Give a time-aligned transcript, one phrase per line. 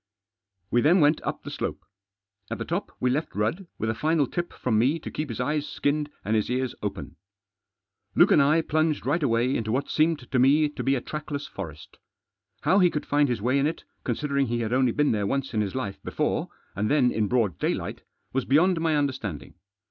[0.71, 1.85] We then went up the slope.
[2.49, 5.39] At the top we left Rudd, with a final tip from me to keep his
[5.39, 7.17] eyes skinned, and his ears open.
[8.15, 11.45] Luke and I plunged right away into what seemed to me to be a trackless
[11.45, 11.99] forest.
[12.61, 14.79] How he could find his way in it, considering he had Digitized by THE THRONE
[14.79, 14.79] IN THE CENTRE.
[14.79, 18.01] 24l only been there once in his life before, and then in broad daylight,
[18.33, 19.53] was beyond my understanding.